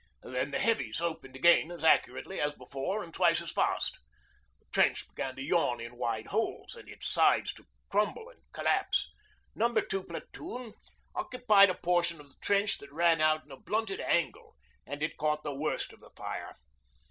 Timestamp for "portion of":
11.75-12.29